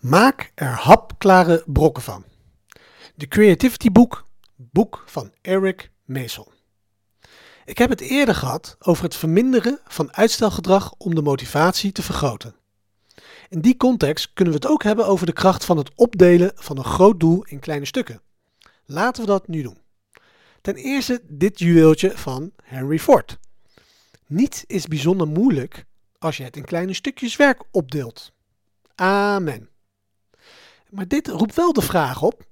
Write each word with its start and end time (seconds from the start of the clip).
Maak 0.00 0.52
er 0.54 0.68
hapklare 0.68 1.62
brokken 1.66 2.02
van. 2.02 2.24
De 3.14 3.28
Creativity 3.28 3.90
Boek, 3.90 4.26
boek 4.56 5.02
van 5.06 5.32
Eric 5.40 5.90
Meesel. 6.04 6.52
Ik 7.64 7.78
heb 7.78 7.90
het 7.90 8.00
eerder 8.00 8.34
gehad 8.34 8.76
over 8.78 9.04
het 9.04 9.16
verminderen 9.16 9.80
van 9.84 10.12
uitstelgedrag 10.16 10.94
om 10.98 11.14
de 11.14 11.22
motivatie 11.22 11.92
te 11.92 12.02
vergroten. 12.02 12.54
In 13.48 13.60
die 13.60 13.76
context 13.76 14.30
kunnen 14.32 14.54
we 14.54 14.60
het 14.60 14.70
ook 14.70 14.82
hebben 14.82 15.06
over 15.06 15.26
de 15.26 15.32
kracht 15.32 15.64
van 15.64 15.76
het 15.76 15.90
opdelen 15.94 16.52
van 16.54 16.78
een 16.78 16.84
groot 16.84 17.20
doel 17.20 17.44
in 17.44 17.58
kleine 17.58 17.86
stukken. 17.86 18.22
Laten 18.84 19.22
we 19.22 19.28
dat 19.28 19.48
nu 19.48 19.62
doen. 19.62 19.78
Ten 20.60 20.74
eerste 20.74 21.20
dit 21.28 21.58
juweeltje 21.58 22.18
van 22.18 22.52
Henry 22.62 22.98
Ford. 22.98 23.38
Niets 24.26 24.64
is 24.66 24.86
bijzonder 24.86 25.26
moeilijk 25.26 25.84
als 26.18 26.36
je 26.36 26.42
het 26.42 26.56
in 26.56 26.64
kleine 26.64 26.94
stukjes 26.94 27.36
werk 27.36 27.62
opdeelt. 27.70 28.32
Amen. 28.94 29.68
Maar 30.90 31.08
dit 31.08 31.28
roept 31.28 31.54
wel 31.54 31.72
de 31.72 31.82
vraag 31.82 32.22
op: 32.22 32.46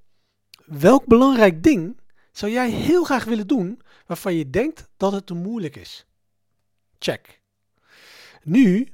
welk 0.65 1.05
belangrijk 1.05 1.63
ding 1.63 1.99
zou 2.31 2.51
jij 2.51 2.69
heel 2.69 3.03
graag 3.03 3.23
willen 3.23 3.47
doen 3.47 3.81
waarvan 4.05 4.33
je 4.33 4.49
denkt 4.49 4.87
dat 4.97 5.11
het 5.11 5.25
te 5.25 5.33
moeilijk 5.33 5.75
is? 5.75 6.05
Check. 6.99 7.41
Nu, 8.43 8.87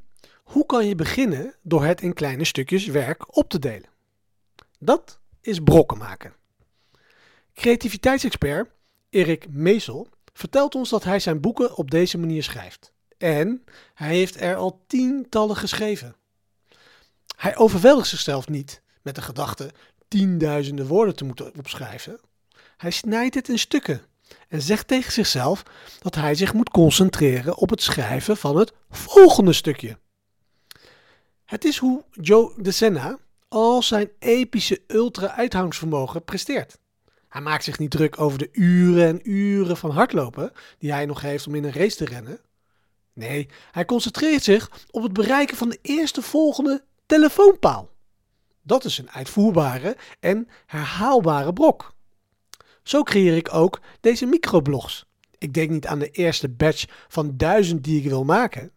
hoe 0.43 0.65
kan 0.65 0.87
je 0.87 0.95
beginnen 0.95 1.55
door 1.61 1.83
het 1.83 2.01
in 2.01 2.13
kleine 2.13 2.43
stukjes 2.43 2.85
werk 2.85 3.37
op 3.37 3.49
te 3.49 3.59
delen? 3.59 3.89
Dat 4.79 5.19
is 5.41 5.59
brokken 5.59 5.97
maken. 5.97 6.33
Creativiteitsexpert 7.53 8.69
Erik 9.09 9.49
Meesel 9.49 10.07
vertelt 10.33 10.75
ons 10.75 10.89
dat 10.89 11.03
hij 11.03 11.19
zijn 11.19 11.41
boeken 11.41 11.75
op 11.77 11.91
deze 11.91 12.17
manier 12.17 12.43
schrijft. 12.43 12.93
En 13.17 13.63
hij 13.93 14.15
heeft 14.15 14.41
er 14.41 14.55
al 14.55 14.83
tientallen 14.87 15.55
geschreven. 15.55 16.15
Hij 17.35 17.57
overweldigt 17.57 18.09
zichzelf 18.09 18.49
niet 18.49 18.81
met 19.05 19.15
de 19.15 19.21
gedachte 19.21 19.71
tienduizenden 20.07 20.87
woorden 20.87 21.15
te 21.15 21.25
moeten 21.25 21.51
opschrijven. 21.57 22.19
Hij 22.77 22.91
snijdt 22.91 23.35
het 23.35 23.49
in 23.49 23.59
stukken 23.59 24.01
en 24.47 24.61
zegt 24.61 24.87
tegen 24.87 25.11
zichzelf 25.11 25.63
dat 25.99 26.15
hij 26.15 26.35
zich 26.35 26.53
moet 26.53 26.69
concentreren 26.69 27.57
op 27.57 27.69
het 27.69 27.81
schrijven 27.81 28.37
van 28.37 28.57
het 28.57 28.73
volgende 28.89 29.53
stukje. 29.53 29.97
Het 31.45 31.65
is 31.65 31.77
hoe 31.77 32.03
Joe 32.11 32.61
DeSena 32.61 33.17
al 33.47 33.81
zijn 33.81 34.09
epische 34.19 34.81
ultra-uithangsvermogen 34.87 36.23
presteert. 36.23 36.77
Hij 37.27 37.41
maakt 37.41 37.63
zich 37.63 37.79
niet 37.79 37.91
druk 37.91 38.19
over 38.19 38.37
de 38.37 38.49
uren 38.51 39.07
en 39.07 39.29
uren 39.29 39.77
van 39.77 39.91
hardlopen 39.91 40.51
die 40.77 40.91
hij 40.91 41.05
nog 41.05 41.21
heeft 41.21 41.47
om 41.47 41.55
in 41.55 41.63
een 41.63 41.73
race 41.73 41.95
te 41.95 42.05
rennen. 42.05 42.39
Nee, 43.13 43.49
hij 43.71 43.85
concentreert 43.85 44.43
zich 44.43 44.71
op 44.91 45.03
het 45.03 45.13
bereiken 45.13 45.57
van 45.57 45.69
de 45.69 45.79
eerste 45.81 46.21
volgende 46.21 46.83
telefoonpaal. 47.05 47.94
Dat 48.65 48.85
is 48.85 48.97
een 48.97 49.11
uitvoerbare 49.11 49.97
en 50.19 50.47
herhaalbare 50.65 51.53
brok. 51.53 51.93
Zo 52.83 53.03
creëer 53.03 53.35
ik 53.35 53.53
ook 53.53 53.81
deze 53.99 54.25
microblogs. 54.25 55.05
Ik 55.37 55.53
denk 55.53 55.69
niet 55.69 55.87
aan 55.87 55.99
de 55.99 56.09
eerste 56.09 56.49
batch 56.49 56.85
van 57.07 57.37
duizend 57.37 57.83
die 57.83 57.99
ik 57.99 58.09
wil 58.09 58.23
maken. 58.23 58.71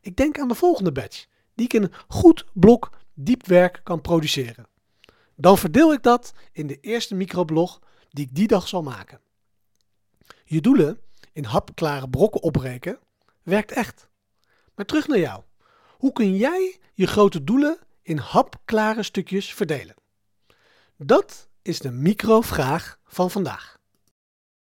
Ik 0.00 0.16
denk 0.16 0.38
aan 0.38 0.48
de 0.48 0.54
volgende 0.54 0.92
batch, 0.92 1.26
die 1.54 1.64
ik 1.64 1.72
een 1.72 1.92
goed 2.08 2.44
blok 2.52 2.90
diepwerk 3.14 3.80
kan 3.82 4.00
produceren. 4.00 4.66
Dan 5.36 5.58
verdeel 5.58 5.92
ik 5.92 6.02
dat 6.02 6.32
in 6.52 6.66
de 6.66 6.80
eerste 6.80 7.14
microblog 7.14 7.80
die 8.10 8.24
ik 8.24 8.34
die 8.34 8.46
dag 8.46 8.68
zal 8.68 8.82
maken. 8.82 9.20
Je 10.44 10.60
doelen 10.60 11.00
in 11.32 11.44
hapklare 11.44 12.08
brokken 12.08 12.42
opbreken 12.42 12.98
werkt 13.42 13.72
echt. 13.72 14.08
Maar 14.74 14.84
terug 14.84 15.06
naar 15.08 15.18
jou. 15.18 15.42
Hoe 15.90 16.12
kun 16.12 16.36
jij 16.36 16.78
je 16.94 17.06
grote 17.06 17.44
doelen 17.44 17.78
in 18.04 18.18
hapklare 18.18 19.02
stukjes 19.02 19.54
verdelen? 19.54 19.94
Dat 20.96 21.48
is 21.62 21.78
de 21.78 21.90
microvraag 21.90 22.98
van 23.04 23.30
vandaag. 23.30 23.78